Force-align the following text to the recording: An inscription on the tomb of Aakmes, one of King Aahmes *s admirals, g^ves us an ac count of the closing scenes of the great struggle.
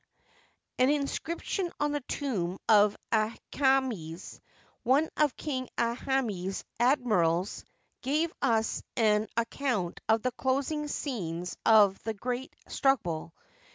An 0.79 0.89
inscription 0.89 1.71
on 1.79 1.91
the 1.91 2.01
tomb 2.01 2.57
of 2.67 2.97
Aakmes, 3.11 4.41
one 4.81 5.07
of 5.15 5.37
King 5.37 5.69
Aahmes 5.77 6.49
*s 6.63 6.63
admirals, 6.79 7.65
g^ves 8.01 8.31
us 8.41 8.81
an 8.97 9.27
ac 9.37 9.45
count 9.51 10.01
of 10.09 10.23
the 10.23 10.31
closing 10.31 10.87
scenes 10.87 11.55
of 11.67 12.01
the 12.01 12.15
great 12.15 12.51
struggle. 12.67 13.31